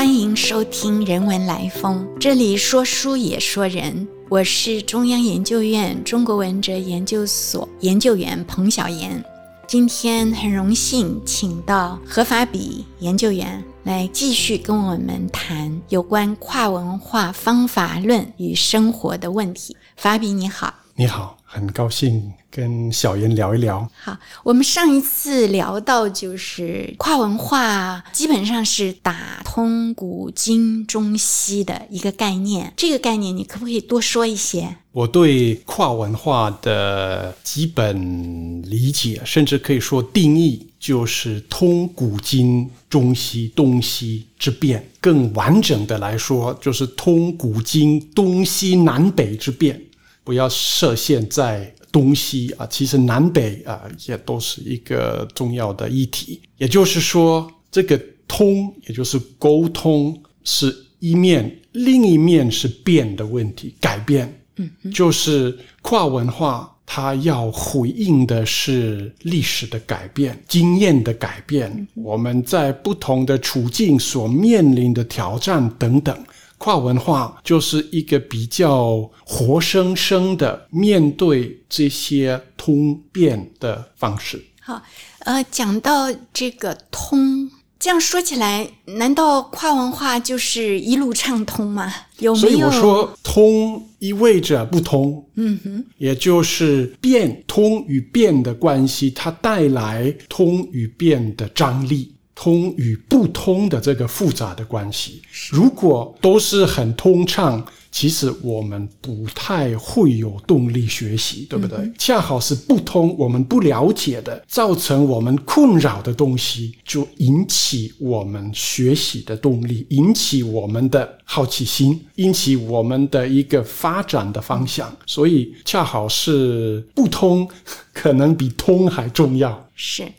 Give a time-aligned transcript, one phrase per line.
[0.00, 4.08] 欢迎收听《人文来风》，这里说书也说人。
[4.30, 9.22] 我是中央研究院中国文哲研究所研究员彭晓妍。
[9.68, 19.76] 今天很荣幸请到何法比研究员来继续跟我们谈有关跨文化方法论与生活的问题。
[19.98, 22.32] 法比你好，你好，很高兴。
[22.52, 23.88] 跟小妍聊一聊。
[24.02, 32.72] 好，我们上一次聊到就是跨文化，基本上是打通古今中西的一个概念。
[32.76, 34.76] 这个概念你可不可以多说一些？
[34.90, 44.84] 我对跨文化的基本理解，甚至可以说定义，就是通古今中西东西之变。
[45.00, 49.80] 更完整的来说，就是通古今东西南北之变。
[50.24, 51.74] 不要设限在。
[51.92, 56.40] 东西啊，其实南北啊也都是一个重要的议题。
[56.56, 64.40] 也就是说，这个通，也就是沟通，是一面；另一面是变的问题，改变。
[64.54, 76.16] 嗯，就是跨文化，它要回应的是历史的改变、经验的改变，我们在不同的处境所面临的挑战等等。
[76.60, 84.44] 跨文化就是一个比较活生生的面对这些通变的方式。
[84.60, 84.82] 好，
[85.20, 91.90] 呃，讲到这个通，这样说起来，难道跨文化就是一路畅通吗？
[92.18, 92.46] 有没有？
[92.46, 95.26] 所以我说，通意味着不通。
[95.36, 102.14] 嗯哼，也就是变通与变的关系，它带来通与变的张力。
[102.42, 111.92] 通与不通的这个复杂的关系，如果都是很通畅，其实我们不太会有动力学习，对不对？
[111.98, 124.90] 恰好是不通，我们不了解的，造成我们困扰的东西，就引起我们学习的动力，引起我们的好奇心，引起我们的一个发展的方向。
[125.04, 127.46] 所以，恰好是不通，
[127.92, 129.68] 可能比通还重要。
[129.76, 130.10] 是。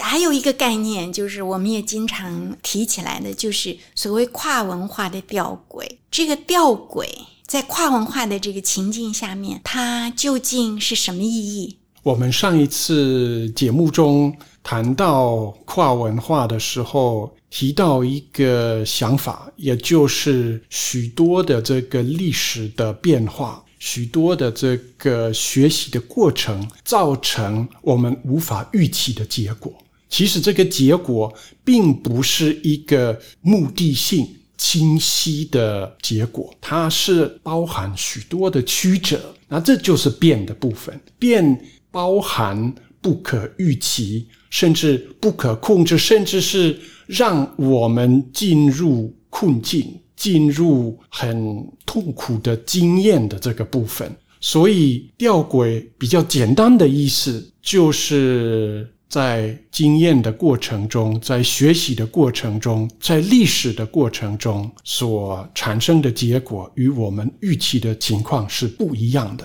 [0.00, 5.86] 还有一个概念，就是我们也经常提起来的，就是所谓跨文化的吊诡。
[6.10, 7.06] 这个吊诡
[7.46, 11.76] 在跨文化的这个情境下面，它究竟是什么意义？
[12.02, 23.64] 我们上一次节目中谈到跨文化的时候，提到一个想法，也就是许多的这个历史的变化。
[23.84, 29.76] 许多的这个学习的过程，造成我们无法预期的结果。
[30.08, 31.34] 其实这个结果
[31.64, 34.24] 并不是一个目的性
[34.56, 39.34] 清晰的结果，它是包含许多的曲折。
[39.48, 41.60] 那这就是变的部分，变
[41.90, 46.78] 包含不可预期，甚至不可控制，甚至是
[47.08, 49.98] 让我们进入困境。
[50.22, 54.08] 进入很痛苦的经验的这个部分，
[54.40, 69.44] 所以吊诡比较简单的意思，就是在经验的过程中，在学习的过程中，在历史的过程中所产生的结果，与我们预期的情况是不一样的。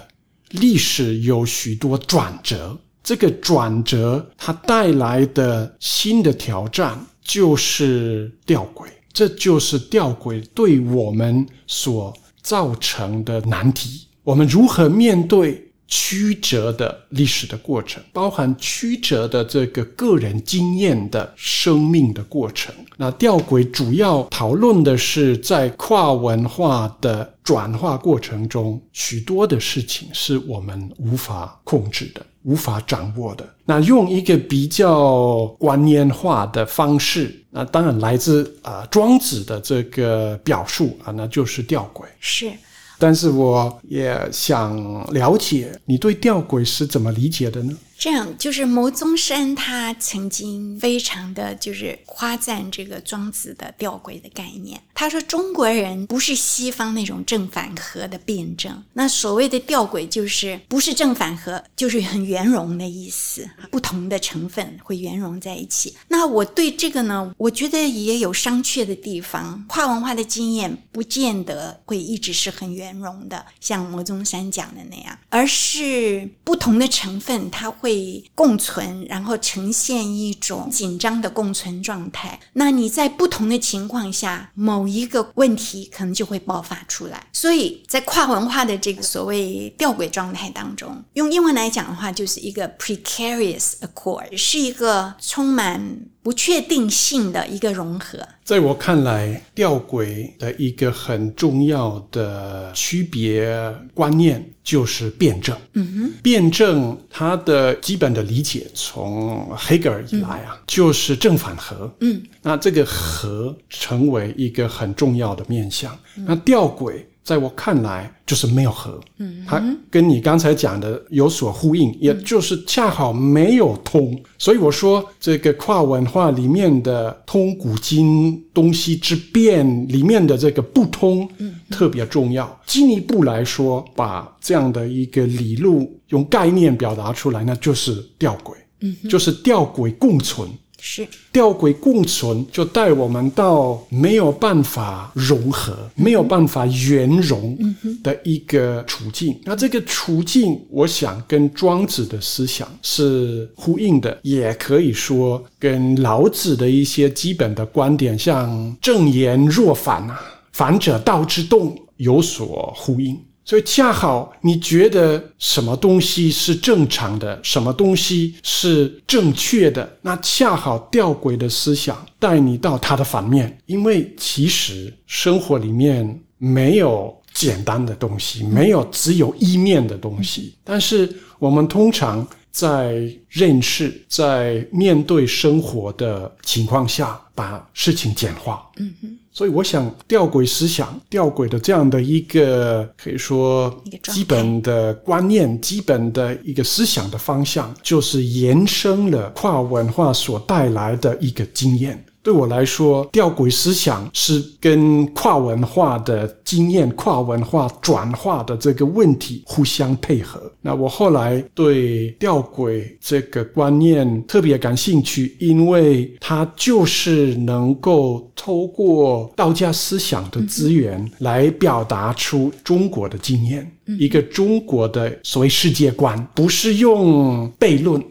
[0.51, 8.85] 历史有许多转折，这个转折它带来的新的挑战就是吊诡。
[9.11, 14.07] 这就是吊诡对我们所造成的难题。
[14.23, 22.75] 我们如何面对曲折的历史的过程，包含曲折的这个个人经验的生命的过程？
[22.97, 32.25] 那吊诡主要讨论的是，在跨文化的转化过程中，许多的事情是我们无法控制的。
[32.43, 42.03] 无法掌握的，那用一个比较观念化的方式，那当然来自啊庄子的这个表述啊，那就是吊诡。
[42.19, 42.51] 是，
[42.99, 44.77] 但是我也想
[45.11, 47.75] 了解你对吊诡是怎么理解的呢？
[47.99, 54.79] 这样就是牟宗山，他曾经非常的就是夸赞这个庄子的吊诡的概念。
[54.93, 65.95] 他说中国人不是西方那种正反合的辩证，那所谓的吊诡就是不是正反合，就是很圆融的意思，不同的成分会圆融在一起。
[66.07, 69.65] 那我对这个呢，我觉得也有商榷的地方。
[69.67, 77.86] 跨文化的经验不见得会一直是很圆融的，像牟宗山讲的那样，而是不同的成分它会。
[77.87, 82.37] 会共存，然后呈现一种紧张的共存状态。
[82.51, 87.27] 那你在不同的情况下，某一个问题可能就会爆发出来。
[87.31, 98.27] 所以在跨文化的这个所谓吊诡状态当中，用英文来讲的话，就是一个 precarious accord，是一个充满不确定性的一个融合。
[98.47, 103.45] 在我看来，吊诡的一个很重要的区别
[103.93, 105.53] 观念就是辩证。
[105.73, 111.93] 嗯哼，辩证它的基本的理解，从黑格尔以来啊，就是正反合。
[111.99, 115.99] 嗯，那这个合成为一个很重要的面向。
[116.15, 117.03] 那吊诡。
[117.27, 124.17] 在我看来，就是没有合，嗯，它跟你刚才讲的有所呼应，也就是恰好没有通。
[124.37, 132.61] 所以我说，这个跨文化里面的通古今东西之变里面的这个不通，嗯，特别重要。
[132.65, 140.47] 进一步来说，把这样的一个理路用概念表达出来，那就是吊诡，嗯，就是吊诡共存。
[140.89, 147.57] 是吊诡共存，就带我们到没有办法融合、没有办法圆融
[148.01, 149.37] 的一个处境。
[149.43, 160.17] 那这个处境，我想跟庄子的思想是呼应的，也可以说跟老子的一些基本的观点，像正言若反啊，
[160.53, 163.19] 反者道之动，有所呼应。
[163.47, 173.57] 所以恰好你觉得什么东西是正常的，什么东西是正确的，那恰好吊诡的思想带你到它的反面。
[173.65, 180.53] 因为其实生活里面没有简单的东西，没有只有一面的东西。
[180.65, 181.09] 但是
[181.39, 188.69] 我们通常在认识、在面对生活的情况下，把事情简化。
[188.75, 189.17] 嗯哼。
[189.37, 202.03] 所以，我想吊诡思想、吊诡的这样的一个可以说基本的观念、基本的一个思想的方向，就是延伸了跨文化所带来的一个经验。
[202.27, 210.51] 对我来说，吊诡思想是跟跨文化的经验、跨文化转化的这个问题互相配合。
[210.59, 228.03] 那我后来对吊诡这个观念特别感兴趣，因为它就是能够透过道家思想的资源来表达出中国的经验，一个中国的所谓世界观，不是用悖论。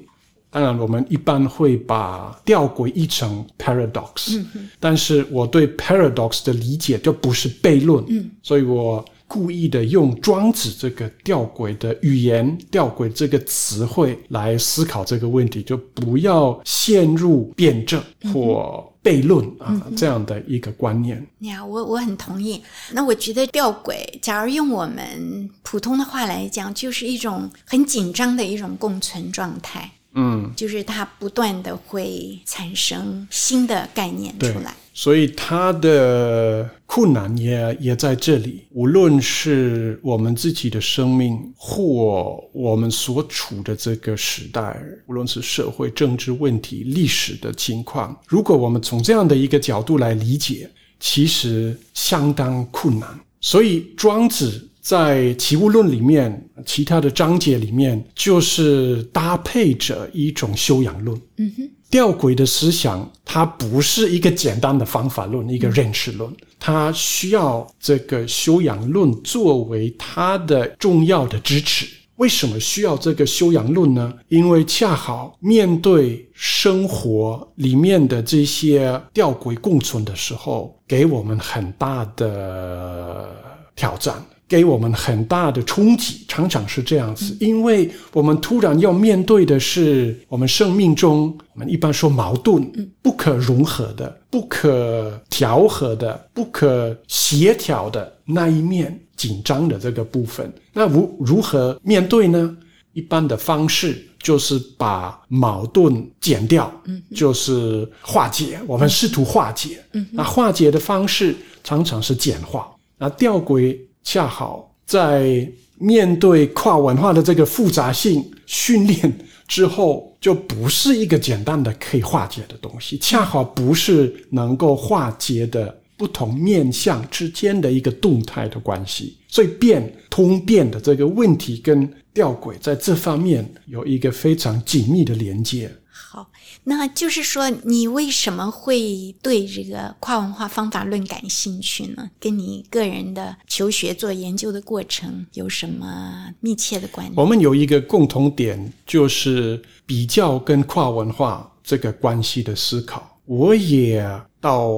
[0.57, 4.43] 当然，我们一般会把吊诡译成 paradox，
[4.81, 8.03] 但是我对 paradox 的理解就不是悖论，
[8.43, 21.23] 所以我故意的用庄子这个吊诡的语言、吊诡这个词汇来思考这个问题，就不要陷入辩证或悖论啊这样的一个观念。
[21.41, 22.63] 呀，我我很同意。
[22.93, 29.91] 那我觉得吊诡，假如用我们普通的话来讲，就是一种很紧张的一种共存状态。
[30.19, 38.65] 嗯，就是它不断的会产生新的概念出来，所以它的困难也也在这里。
[38.71, 53.09] 无论是我们自己的生命，或我们所处的这个时代，无论是社会、政治问题、历史的情况，如果我们从这样的一个角度来理解，其实相当困难。
[53.41, 54.67] 所以庄子。
[54.87, 61.21] 在《齐物论》里面，其他的章节里面，就是搭配着一种修养论。
[61.39, 71.89] 嗯哼，吊诡的思想，它不是一个简单的方法论，一个认识论，它需要这个修养论作为它的重要的支持。
[72.15, 74.15] 为什么需要这个修养论呢？
[74.29, 83.35] 因为恰好面对生活里面的这些吊诡共存的时候，给我们很大的
[83.75, 84.25] 挑战。
[84.49, 92.63] 给我们很大的冲击，常常是这样子，因为我们突然要面对的是我们生命中，我们一般说矛盾、
[93.03, 100.53] 不可融合的、不可调和的、不可协调的那一面紧张的这个部分。
[100.73, 102.57] 那如如何面对呢？
[102.93, 106.73] 一般的方式就是把矛盾减掉，
[107.15, 108.59] 就是化解。
[108.67, 112.71] 我们试图化解，那化解的方式常常是简化。
[112.97, 113.77] 那吊诡。
[114.07, 115.47] 恰好在
[115.79, 119.13] 面对跨文化的这个复杂性训练
[119.49, 135.69] 之后，就不是一个简单的可以化解的东西，恰好不是能够化解的不同面向之间的一个动态的关系，所以变通变的这个问题跟吊诡在这方面有一个非常紧密的连接。
[135.91, 136.31] 好，
[136.69, 142.11] 那就是说，你为什么会对这个跨文化方法论感兴趣呢？
[142.19, 147.17] 跟你个人的求学做研究的过程有什么密切的关联？
[147.17, 153.17] 我们有一个共同点，就是比较跟跨文化这个关系的思考。
[153.27, 154.05] 我也
[154.41, 154.69] 到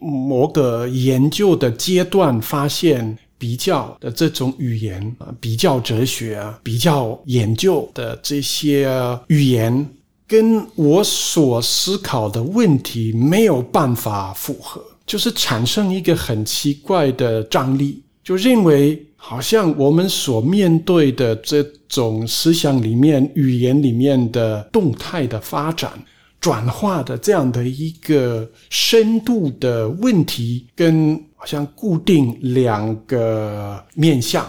[0.00, 8.90] 某个研究的阶段，发现比较的这种语言啊，比较哲学啊，比较研究的这些
[9.28, 9.86] 语言。
[10.26, 25.92] 跟我所思考的问题没有办法符合，就是产生一个很奇怪的张力，就认为好像我们所面对的这种思想里面、语言里面的动态的发展。
[26.38, 34.46] 转化的这样的一个深度的问题，跟好像固定两个面向，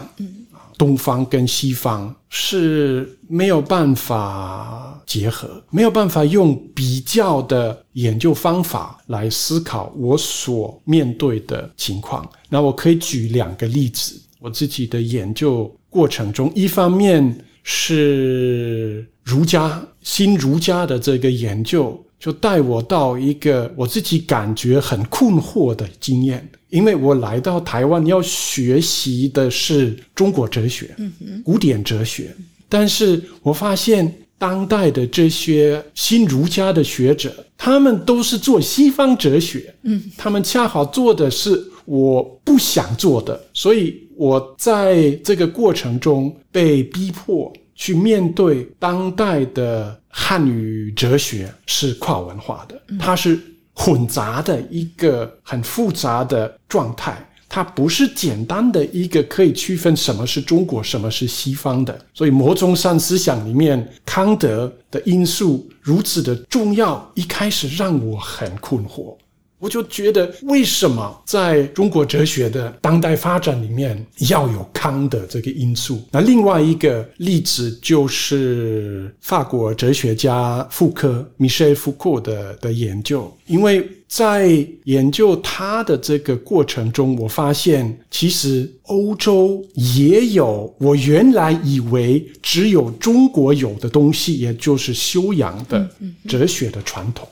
[0.78, 12.30] 东方跟西方是没有办法结合，没有办法用比较的研究方法来思考我所面对的情况。
[12.50, 19.84] 那我可以举两个例子，我自己的研究过程中，一方面是儒家。
[20.04, 30.96] 新儒家的这个研究，就带我到一个我自己感觉很困惑的经验，因为我来到台湾要学习的是中国哲学，
[31.44, 32.36] 古典哲学，
[32.68, 47.52] 但是我发现当代的这些新儒家的学者，他们都是做西方哲学，嗯，他们恰好做的是我不想做的，所以我在这个过程中被逼迫。
[47.80, 53.40] 去面对当代的汉语哲学是跨文化的，它是
[53.80, 57.16] 混杂的一个很复杂的状态，
[57.48, 61.98] 它不是简单的一个可以区分什么是中国，什么是西方的。
[62.12, 69.16] 所以摩宗三思想里面康德的因素如此的重要，一开始让我很困惑。
[69.60, 76.02] 我就觉得，为什么在中国哲学的当代发展里面要有康的这个因素？
[76.12, 83.88] 那另外一个例子就是法国哲学家福柯 （Michel Foucault） 的的研究，因为。
[84.10, 95.90] 在研究他的这个过程中，我发现其实欧洲也有我原来以为只有中国有的东西，也就是修养的
[96.26, 97.28] 哲学的传统。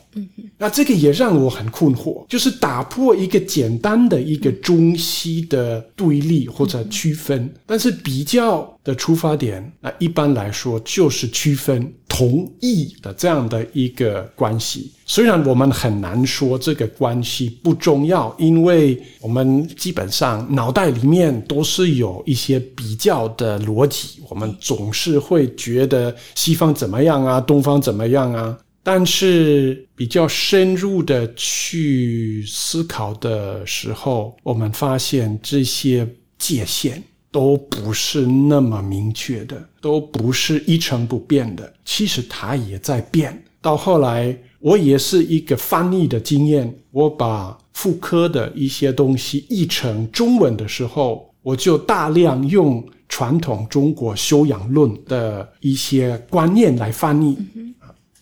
[0.58, 8.72] 那这个也让我很困惑，就是打破一个简单的一个中西的对立或者区分，但是比较。
[8.86, 14.92] 的出发点，那一般来说就是区分同意的这样的一个关系。
[15.08, 28.56] 虽然我们很难说这个关系不重要，因为我们基本上脑袋里面都是有一些比较的逻辑，我们总是会觉得西方怎么样啊，东方怎么样啊。
[28.86, 37.04] 但是比较深入的去思考的时候，我们发现这些界限。
[37.32, 41.74] 都不是那么明确的，都不是一成不变的。
[41.84, 43.44] 其实它也在变。
[43.62, 46.74] 到后来，我也是一个翻译的经验。
[46.92, 57.38] 我把妇科的一些东西译成中文的时候，我就大量用传统中国修养论的一些观念来翻译。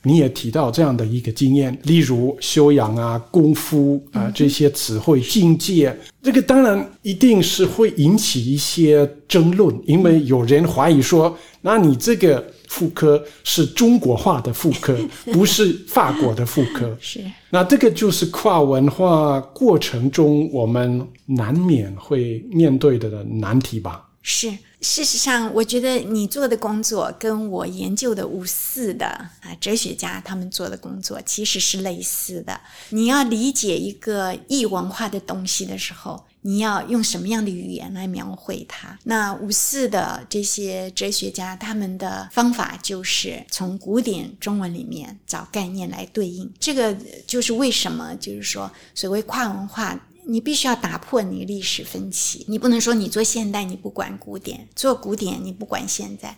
[0.03, 14.97] 你也提到这样的一个经验，例如修养啊、功夫啊这些词汇境界，这个当然一定是会引起一些争论，因为有人怀疑说，那你这个妇科是中国化的妇科，
[15.31, 16.95] 不是法国的妇科。
[16.99, 24.05] 是，那这个就是跨文化过程中我们难免会面对的难题吧？
[24.21, 24.49] 是。
[24.83, 32.59] 事实上，我觉得你做的工作跟我研究的五四的啊哲学家他们做的工作其实是类似的。
[32.89, 38.99] 你要理解一个异文化的东西的时候，你要用什么样的语言来描绘它？
[39.05, 46.51] 那五四的这些哲学家他们的方法就是从古典中文里面找概念来对应。
[46.59, 46.93] 这个
[47.25, 49.97] 就是为什么就是说所谓跨文化。
[50.25, 56.35] 你必须要打破你历史分歧，你不能说你做现代你不管古典，做古典你不管现在。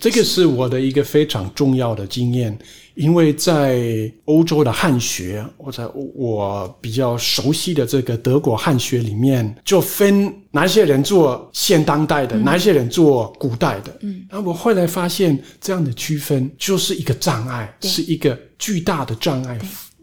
[0.00, 2.58] 这个是我的一个非常重要的经验，
[2.94, 13.94] 因为在欧洲的汉学或者我比较熟悉的这个德国汉学里面，就分哪些人做现当代的，哪些人做古代的。
[14.00, 19.58] 嗯，然后我后来发现这样的区分就是一个障碍，是一个巨大的障碍，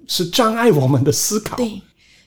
[0.05, 1.57] 是障碍我们的思考。
[1.57, 1.81] 对。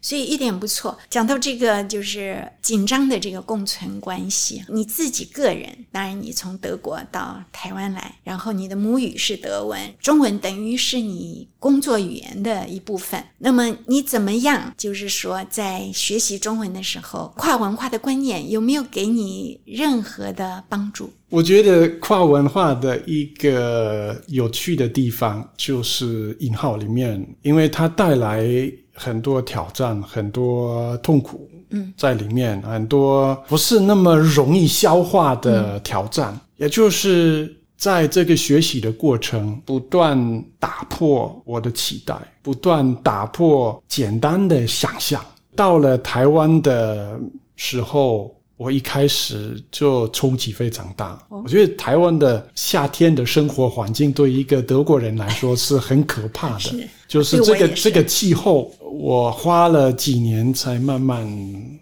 [0.04, 0.98] 所以一点不错。
[1.08, 4.62] 讲到这个，就是紧张的这个共存关系。
[4.68, 13.24] 你自己个人，当然你从德国到台湾来，然后你的母语是德文，中文等于是你工作语言的一部分。
[13.38, 14.74] 那么你怎么样？
[14.76, 21.10] 就是说，在学习中文的时候，跨文化的观念有没有给你任何的帮助？
[21.30, 28.70] 我觉得跨文化的一个有趣的地方，就是引号里面，因为它带来。
[28.94, 45.20] 很多挑战，很多痛苦，嗯，在里面很多不是那么容易消化的挑战，也就是在这个学习的过程，不断打破我的期待，不断打破简单的想象，
[45.56, 47.18] 到了台湾的
[47.56, 51.18] 时候，我一开始就冲击非常大。
[51.28, 61.26] 我觉得台湾的夏天的生活环境对一个德国人来说是很可怕的，就是这个这个气候，我花了几年才慢慢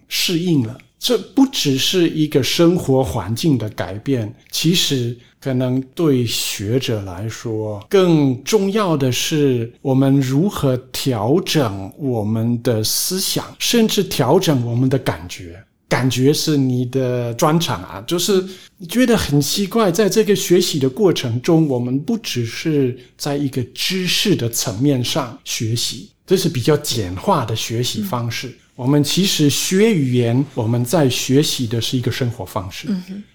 [0.08, 0.78] 适应了。
[0.98, 15.60] 这不只是一个生活环境的改变，其实可能对学者来说，更重要的是我们如何调整我们的思想，甚至调整我们的感觉。
[15.92, 18.42] 感觉是你的专长啊，就是
[18.78, 28.50] 你觉得很奇怪，在这个学习的过程中，我们不只是在一个知识的层面上学习，这是比较简化的学习方式。
[28.82, 32.88] 我们其实学语言，我们在学习的是一个生活方式，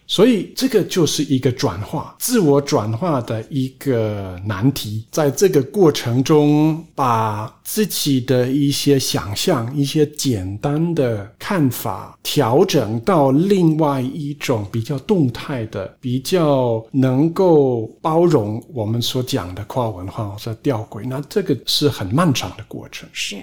[0.05, 5.05] 所以这个就是一个转化、自我转化的一个难题。
[5.09, 23.07] 在这个过程中，把自己的一些想象、一些简单的看法调整到另外一种比较动态的、比较能够包容我们所讲的跨文化或者吊诡，那这个是很漫长的过程。
[23.13, 23.37] 是。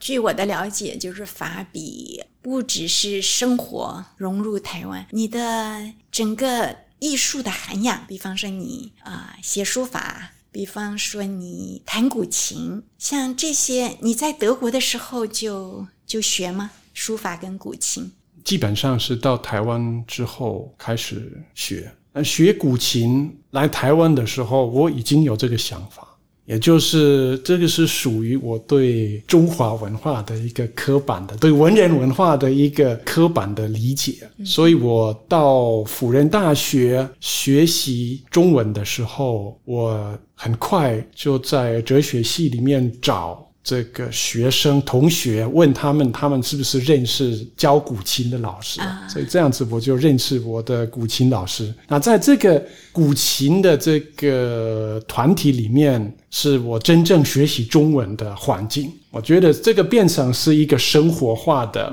[0.00, 16.70] 据我的了解，就是法比不只是生活融入台湾，你的整个艺术的涵养，比方说你啊写书法，比方说你弹古琴，像这些，你在德国的时候就就学吗？
[16.92, 18.12] 书法跟古琴？
[18.44, 21.90] 基本上是到台湾之后开始学。
[22.12, 26.03] 那学古琴来台湾的时候，我已经有这个想法。
[26.46, 43.46] 也就是这个是属于我对中华文化的一个刻板的，对文人文化的一个刻板的理解，所以我到辅仁大学学习中文的时候，我很快就在哲学系里面找。
[43.64, 48.78] 这个学生同学问他们，他们是不是认识教古琴的老师？
[49.08, 51.72] 所以这样子我就认识我的古琴老师。
[51.88, 58.92] 那在这个古琴的这个团体里面，是我真正学习中文的环境。
[59.10, 61.90] 我觉得这个变成是一个生活化的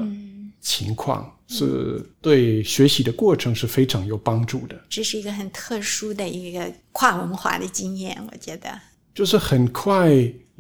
[0.59, 4.75] 情况，是对学习的过程是非常有帮助的。
[4.89, 8.77] 这是一个很特殊的一个跨文化的经验，我觉得
[9.15, 10.11] 就是很快。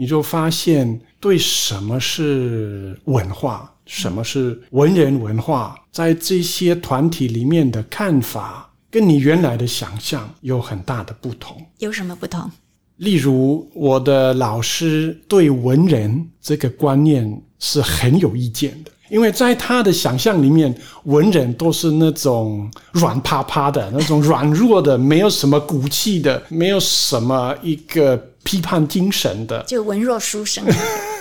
[0.01, 11.55] 你就发现，对什么是文化，什么是文人文化，在这些团体里面的看法，跟你原来的想象有很大的不同。
[11.77, 12.49] 有什么不同？
[12.97, 28.30] 例如，我的老师对文人这个观念是很有意见的，因为在他的想象里面，文人都是那种软趴趴的、那种软弱的，没有什么骨气的，没有什么一个。
[28.43, 30.65] 批判精神的，就文弱书生。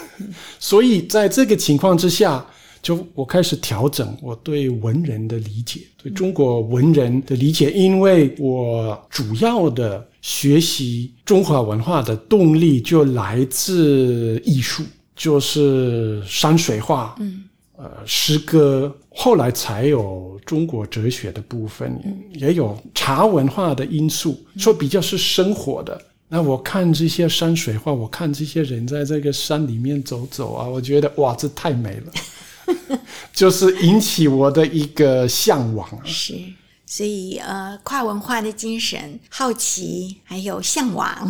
[0.58, 2.44] 所以在这个情况之下，
[2.82, 7.70] 就我开始调整我对文人的理解，对中国文人的理解。
[7.70, 14.82] 因为我主要的学习中华文化的动力就来自艺术，
[15.16, 17.44] 就是山水画，嗯，
[17.76, 18.94] 呃，诗歌。
[19.12, 22.00] 后来才有中国哲学的部分，
[22.34, 26.00] 也有茶文化的因素，说比较是生活的。
[26.32, 33.00] 那我看这些山水画，我看这些人在这个山里面走走啊，我觉得哇，这太美了，
[33.34, 36.06] 就是引起我的一个向往。
[36.06, 36.40] 是，
[36.86, 41.28] 所以呃，跨文化的精神、好奇还有向往，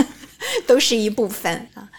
[0.66, 1.90] 都是一部分啊。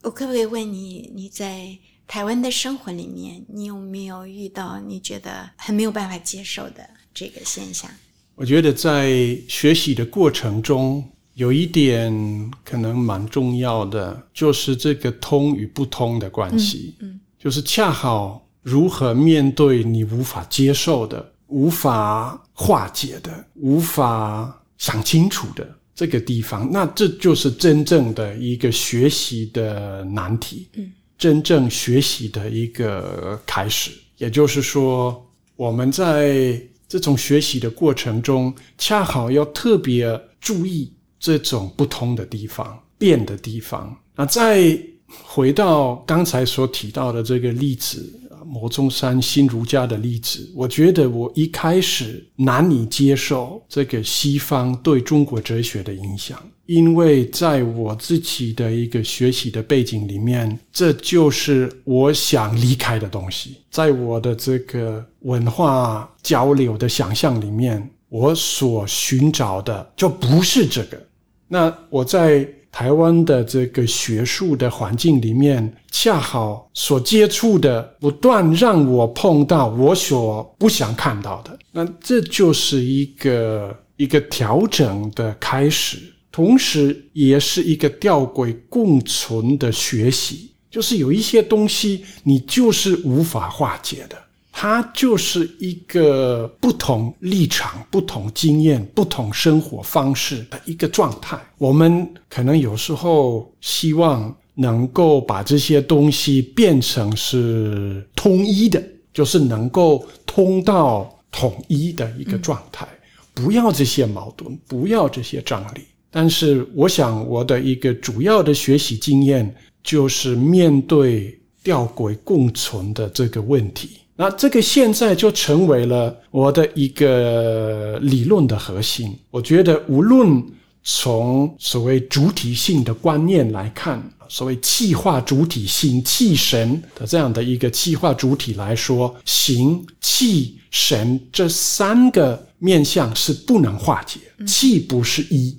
[0.00, 1.76] 我可不可以问你，你在
[2.08, 7.90] 台湾的生活里面，你有没有遇到你觉得很没有办法接受的这个现象？
[8.34, 11.04] 我觉得在学习的过程中。
[11.36, 16.94] 有一点可能蛮重要的，就是这个通与不通的关系。
[17.00, 30.66] 嗯，就是恰好如何面对你无法接受的、无法化解的、无法想清楚的这个地方，那这就是真正的一个学习的难题。
[30.76, 35.22] 嗯，真正学习的一个开始，也就是说，
[35.54, 40.90] 我们在这种学习的过程中，恰好要特别注意。
[41.18, 44.78] 这种不通的地方、变的地方，那再
[45.22, 48.12] 回到刚才所提到的这个例子，
[48.44, 67.90] 摩中山新儒家的例子，我觉得我一开始难以接受这个西方对中国哲学的影响，因为在我自己的一个学习的背景里面，这就是我想离开的东西，在我的这个文化交流的想象里面。
[68.16, 70.98] 我所寻找的就不是这个。
[71.46, 85.98] 那我在台湾的这个学术的环境里面，恰好所接触的不断让我碰到我所不想看到的，那这就是一个一个调整的开始，
[86.32, 90.50] 同时也是一个吊诡共存的学习。
[90.70, 94.16] 就是有一些东西你就是无法化解的。
[94.58, 101.38] 它就是一个不同立场、不同经验、不同生活方式的一个状态。
[101.58, 112.88] 我们可能有时候希望能够把这些东西变成是统一的，就是能够通到统一的一个状态，
[113.34, 115.82] 不要这些矛盾，不要这些张力。
[116.10, 123.98] 但是，我想我的一个主要的学习经验就是面对吊诡共存的这个问题。
[124.16, 129.14] 那这个现在就成为了我的一个理论的核心。
[129.30, 130.42] 我觉得，无论
[130.82, 144.20] 从所谓主体性的观念来看，所谓气化主体性、气神的这样的一个气化主体来说，形、气、神这三个面相是不能化解。
[144.46, 145.56] 气不是一，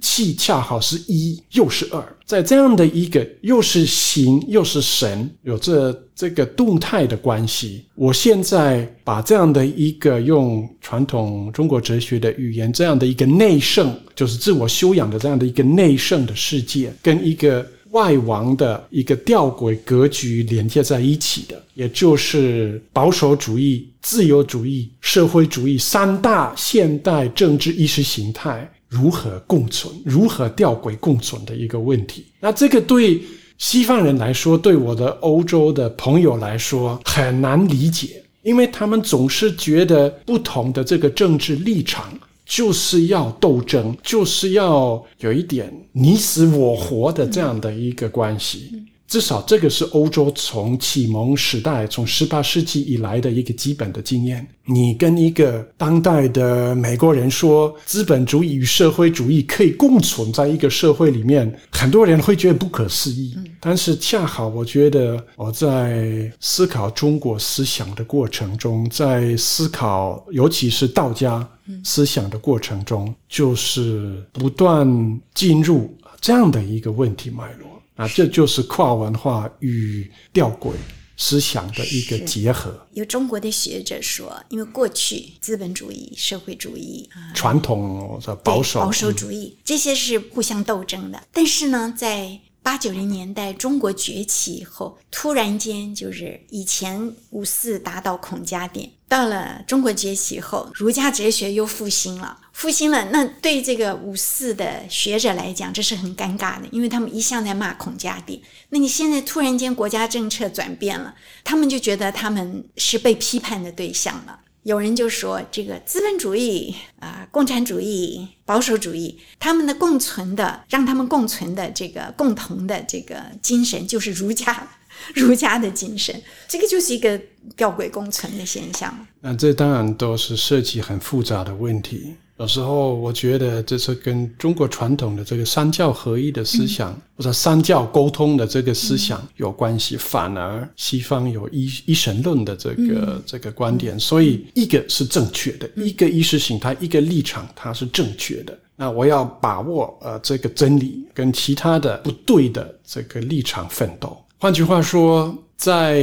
[0.00, 2.16] 气恰好是一，又是二。
[2.24, 7.84] 在这样的一个又是形又是神，有这这个动态的关系。
[7.96, 28.70] 我现在把这样的一个用传统中国哲学的语言，这样的一个内圣，就是自我修养的这样的一个内圣的世界，跟一个外王的一个吊诡格局连接在一起的，也就是保守主义、自由主义、社会主义三大现代政治意识形态。
[28.88, 29.94] 如何共存？
[30.04, 32.24] 如何吊诡共存的一个问题？
[32.40, 33.22] 那这个对
[33.56, 42.12] 西方人来说，对我的欧洲的朋友来说很难理解，因为他们总是觉得不同的这个政治立场
[42.50, 48.72] 就是要斗争，就是要有一点你死我活的这样的一个关系。
[49.10, 54.46] 至少这个是欧洲从启蒙时代，从十八世纪以来的一个基本的经验。
[54.64, 63.36] 你跟一个当代的美国人说资本主义与社会主义可以共存在一个社会里面，很多人会觉得不可思议。
[63.58, 71.44] 但是恰好，我觉得我在思考中国思想的过程中，在思考尤其是道家
[71.82, 77.68] 思想的过程中，就是不断进入这样的一个问题脉络。
[78.00, 80.72] 啊，这就是跨文化与吊诡
[81.18, 82.86] 思想的一个结合。
[82.92, 102.38] 有中国的学者说，因为过去资本主义、社会主义、传统的保守保守主义这些是互相斗争的，但是呢，在八九零年代中国崛起以后，突然间就是以前五四打倒孔家店，到了中国崛起后，儒家哲学又复兴了。
[102.60, 108.38] 复兴了，那对这个五四的学者来讲，这是很尴尬的，因为他们一向在骂孔家店。
[108.68, 114.40] 那你现在突然间国家政策转变了，他们就觉得他们是被批判的对象了。
[114.64, 124.68] 有人就说，这个资本主义啊、共产主义、保守主义，他们的共存的，让他们共存的这个共同的这个精神，就是儒家，
[125.16, 126.14] 儒家的精神。
[126.46, 127.18] 这个就是一个
[127.56, 129.06] 吊诡共存的现象。
[129.22, 132.16] 那这当然都是涉及很复杂的问题。
[132.40, 139.94] 有时候我觉得这是跟中国传统的这个三教合一的思想，或者三教沟通的这个思想有关系。
[139.94, 148.58] 反而西方有一一神论的这个这个观点，所以一个是正确的，一个意识形态，一个立场，它是正确的。
[148.74, 154.16] 那我要把握呃这个真理，跟其他的不对的这个立场奋斗。
[154.38, 156.02] 换句话说，在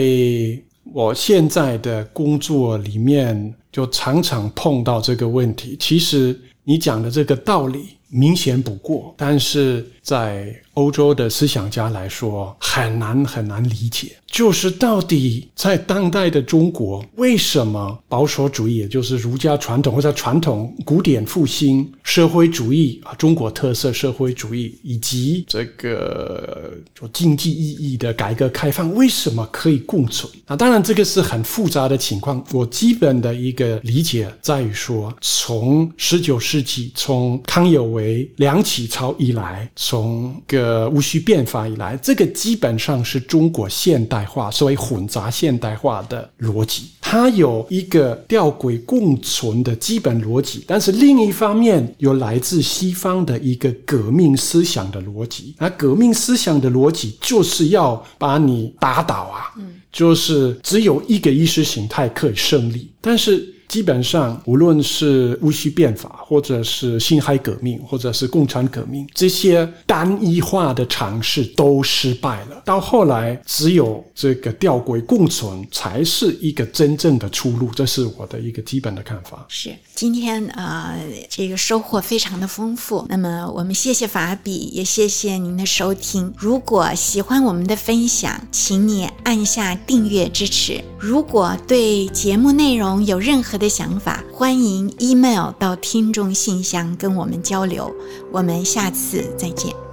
[0.93, 3.55] 我现在的工作里面。
[3.71, 5.75] 就常常碰到这个问题。
[5.79, 14.15] 其实你讲的这个道理明显不过，但是在欧洲的思想家来说，很难很难理解。
[14.25, 30.31] 就是到底在当代的中国，为什么保守主义，也就是儒家传统或者传统古典复兴社会主义啊，中国特色社会主义以及这个就经济意义的改革开放，为什么可以共存？
[30.45, 32.41] 啊，当然这个是很复杂的情况。
[32.53, 44.27] 我基本的一个理解在于说，从十九世纪，从康有为、梁启超以来，从从个戊戌变法以来，这个基本上是中国现代。
[44.27, 55.55] 化所谓混杂现代化的逻辑，它有一个吊诡共存的基本逻辑，但是另一方面有来自西方的一个革命思想的逻辑。
[55.57, 59.49] 那革命思想的逻辑就是要把你打倒啊，
[59.91, 62.91] 就是只有一个意识形态可以胜利。
[62.99, 72.61] 但是基本上无论是戊戌变法，或者是辛亥革命，或者是共产革命，这些单一化的尝试都失败了。
[72.65, 77.69] 到后来，只有这个吊诡共存才是一个真正的出路。
[77.75, 79.45] 这是我的一个基本的看法。
[79.49, 80.97] 是今天呃，
[81.29, 83.05] 这个收获非常的丰富。
[83.09, 86.33] 那么我们谢谢法比，也谢谢您的收听。
[86.37, 90.81] 如果喜欢我们的分享，请你按下订阅支持。
[90.99, 97.93] 如果对节目内容有任何的想法，欢迎 email 到听众信箱跟我们交流。
[98.31, 99.86] 我们下次再见。